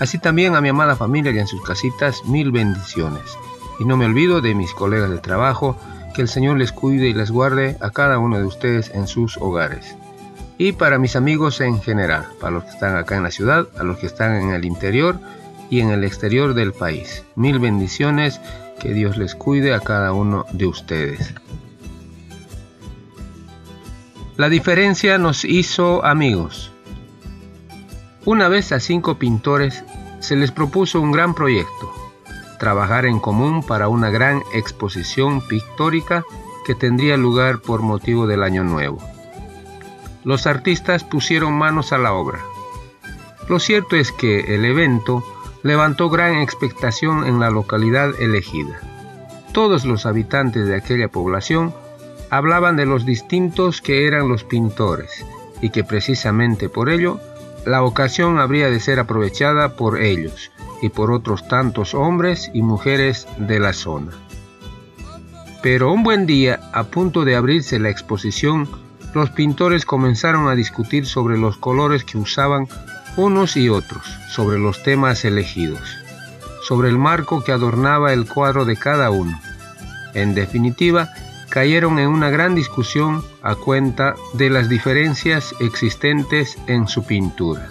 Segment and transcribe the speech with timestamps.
[0.00, 3.38] Así también a mi amada familia y en sus casitas, mil bendiciones.
[3.78, 5.76] Y no me olvido de mis colegas de trabajo,
[6.14, 9.36] que el Señor les cuide y les guarde a cada uno de ustedes en sus
[9.36, 9.96] hogares.
[10.58, 13.82] Y para mis amigos en general, para los que están acá en la ciudad, a
[13.82, 15.18] los que están en el interior
[15.70, 17.24] y en el exterior del país.
[17.34, 18.40] Mil bendiciones,
[18.78, 21.34] que Dios les cuide a cada uno de ustedes.
[24.36, 26.73] La diferencia nos hizo amigos.
[28.26, 29.84] Una vez a cinco pintores
[30.20, 31.92] se les propuso un gran proyecto,
[32.58, 36.24] trabajar en común para una gran exposición pictórica
[36.64, 38.98] que tendría lugar por motivo del Año Nuevo.
[40.24, 42.38] Los artistas pusieron manos a la obra.
[43.46, 45.22] Lo cierto es que el evento
[45.62, 48.80] levantó gran expectación en la localidad elegida.
[49.52, 51.74] Todos los habitantes de aquella población
[52.30, 55.26] hablaban de los distintos que eran los pintores
[55.60, 57.20] y que precisamente por ello
[57.66, 60.50] la ocasión habría de ser aprovechada por ellos
[60.82, 64.12] y por otros tantos hombres y mujeres de la zona.
[65.62, 68.68] Pero un buen día, a punto de abrirse la exposición,
[69.14, 72.68] los pintores comenzaron a discutir sobre los colores que usaban
[73.16, 75.80] unos y otros, sobre los temas elegidos,
[76.62, 79.40] sobre el marco que adornaba el cuadro de cada uno.
[80.14, 81.08] En definitiva,
[81.54, 87.68] cayeron en una gran discusión a cuenta de las diferencias existentes en su pintura.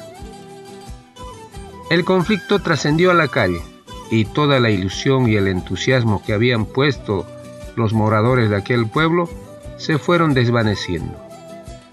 [1.90, 3.62] El conflicto trascendió a la calle
[4.10, 7.28] y toda la ilusión y el entusiasmo que habían puesto
[7.76, 9.30] los moradores de aquel pueblo
[9.76, 11.18] se fueron desvaneciendo.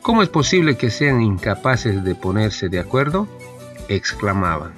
[0.00, 3.26] ¿Cómo es posible que sean incapaces de ponerse de acuerdo?
[3.88, 4.74] exclamaban.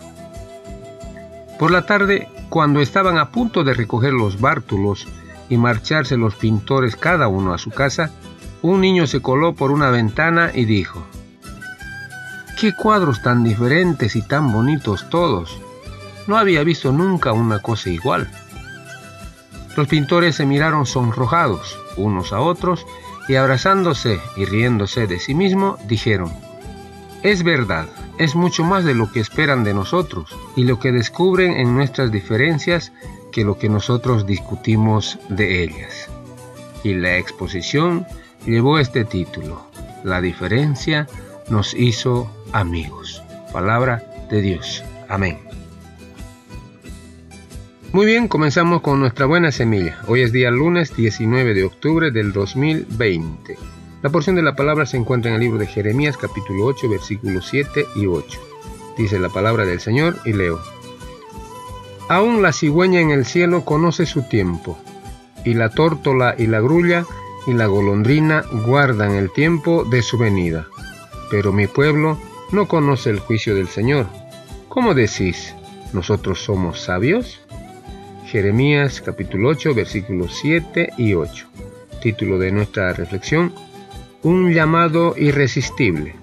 [1.58, 5.06] Por la tarde, cuando estaban a punto de recoger los bártulos
[5.52, 8.10] y marcharse los pintores cada uno a su casa,
[8.62, 11.04] un niño se coló por una ventana y dijo,
[12.58, 15.60] ¡Qué cuadros tan diferentes y tan bonitos todos!
[16.26, 18.30] No había visto nunca una cosa igual.
[19.76, 22.86] Los pintores se miraron sonrojados unos a otros
[23.28, 26.32] y abrazándose y riéndose de sí mismo, dijeron,
[27.22, 31.52] Es verdad, es mucho más de lo que esperan de nosotros y lo que descubren
[31.52, 32.90] en nuestras diferencias
[33.32, 36.08] que lo que nosotros discutimos de ellas.
[36.84, 38.06] Y la exposición
[38.46, 39.66] llevó este título,
[40.04, 41.08] La diferencia
[41.48, 43.22] nos hizo amigos.
[43.52, 44.84] Palabra de Dios.
[45.08, 45.38] Amén.
[47.92, 49.98] Muy bien, comenzamos con nuestra buena semilla.
[50.06, 53.58] Hoy es día lunes 19 de octubre del 2020.
[54.02, 57.46] La porción de la palabra se encuentra en el libro de Jeremías capítulo 8 versículos
[57.50, 58.40] 7 y 8.
[58.96, 60.71] Dice la palabra del Señor y leo.
[62.12, 64.78] Aún la cigüeña en el cielo conoce su tiempo,
[65.46, 67.06] y la tórtola y la grulla
[67.46, 70.66] y la golondrina guardan el tiempo de su venida.
[71.30, 72.18] Pero mi pueblo
[72.50, 74.08] no conoce el juicio del Señor.
[74.68, 75.54] ¿Cómo decís,
[75.94, 77.40] nosotros somos sabios?
[78.26, 81.46] Jeremías capítulo 8 versículos 7 y 8.
[82.02, 83.54] Título de nuestra reflexión,
[84.22, 86.14] Un llamado irresistible.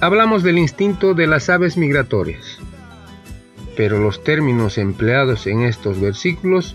[0.00, 2.47] Hablamos del instinto de las aves migratorias
[3.78, 6.74] pero los términos empleados en estos versículos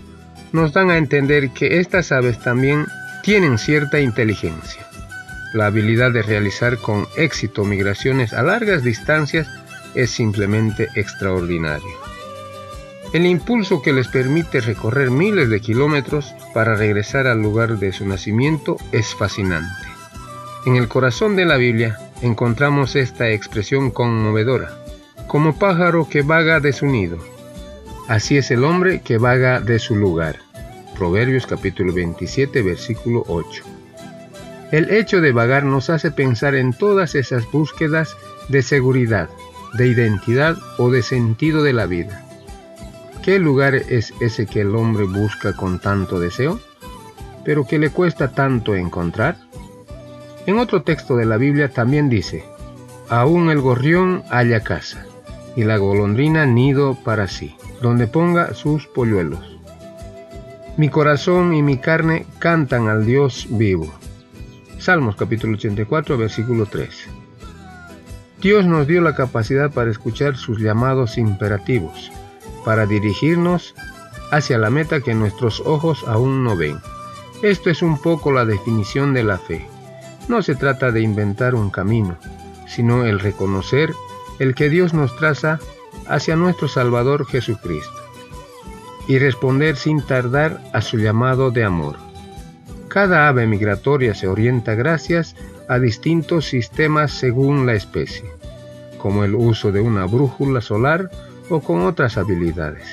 [0.52, 2.86] nos dan a entender que estas aves también
[3.22, 4.88] tienen cierta inteligencia.
[5.52, 9.46] La habilidad de realizar con éxito migraciones a largas distancias
[9.94, 11.92] es simplemente extraordinario.
[13.12, 18.08] El impulso que les permite recorrer miles de kilómetros para regresar al lugar de su
[18.08, 19.88] nacimiento es fascinante.
[20.64, 24.83] En el corazón de la Biblia encontramos esta expresión conmovedora
[25.26, 27.18] como pájaro que vaga de su nido.
[28.08, 30.36] Así es el hombre que vaga de su lugar.
[30.96, 33.64] Proverbios capítulo 27 versículo 8.
[34.70, 38.16] El hecho de vagar nos hace pensar en todas esas búsquedas
[38.48, 39.28] de seguridad,
[39.74, 42.24] de identidad o de sentido de la vida.
[43.22, 46.60] ¿Qué lugar es ese que el hombre busca con tanto deseo,
[47.44, 49.36] pero que le cuesta tanto encontrar?
[50.46, 52.44] En otro texto de la Biblia también dice,
[53.08, 55.06] aún el gorrión halla casa
[55.56, 59.58] y la golondrina nido para sí, donde ponga sus polluelos.
[60.76, 63.92] Mi corazón y mi carne cantan al Dios vivo.
[64.78, 67.08] Salmos capítulo 84, versículo 3.
[68.40, 72.10] Dios nos dio la capacidad para escuchar sus llamados imperativos,
[72.64, 73.74] para dirigirnos
[74.32, 76.78] hacia la meta que nuestros ojos aún no ven.
[77.42, 79.66] Esto es un poco la definición de la fe.
[80.28, 82.16] No se trata de inventar un camino,
[82.66, 83.94] sino el reconocer
[84.38, 85.58] el que Dios nos traza
[86.06, 87.92] hacia nuestro Salvador Jesucristo
[89.06, 91.96] y responder sin tardar a su llamado de amor.
[92.88, 95.36] Cada ave migratoria se orienta gracias
[95.68, 98.24] a distintos sistemas según la especie,
[98.98, 101.10] como el uso de una brújula solar
[101.48, 102.86] o con otras habilidades.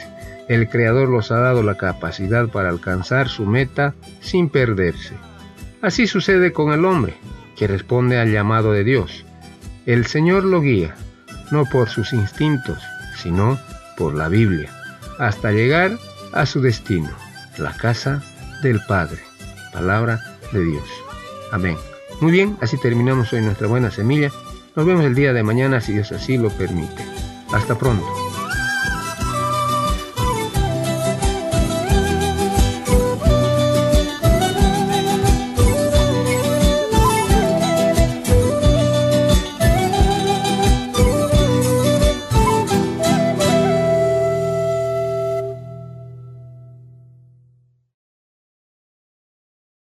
[0.48, 5.16] El Creador los ha dado la capacidad para alcanzar su meta sin perderse.
[5.82, 7.14] Así sucede con el hombre,
[7.56, 9.26] que responde al llamado de Dios.
[9.86, 10.96] El Señor lo guía,
[11.52, 12.82] no por sus instintos,
[13.22, 13.60] sino
[13.98, 14.72] por la Biblia,
[15.20, 15.98] hasta llegar
[16.34, 17.12] a su destino,
[17.58, 18.22] la casa
[18.64, 19.20] del Padre.
[19.74, 20.20] Palabra
[20.52, 20.88] de Dios.
[21.52, 21.78] Amén.
[22.20, 24.32] Muy bien, así terminamos hoy nuestra buena semilla.
[24.76, 27.04] Nos vemos el día de mañana si Dios así lo permite.
[27.52, 28.31] Hasta pronto.